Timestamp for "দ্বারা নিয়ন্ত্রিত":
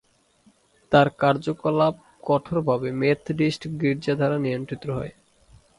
4.15-4.83